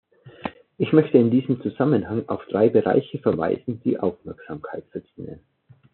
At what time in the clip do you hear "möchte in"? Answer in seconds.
0.93-1.29